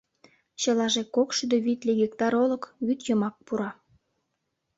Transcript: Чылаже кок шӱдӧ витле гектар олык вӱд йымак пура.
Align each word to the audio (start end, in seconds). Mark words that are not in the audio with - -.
Чылаже 0.61 1.03
кок 1.15 1.29
шӱдӧ 1.37 1.57
витле 1.65 1.91
гектар 2.01 2.33
олык 2.43 2.63
вӱд 2.85 2.99
йымак 3.07 3.35
пура. 3.45 3.69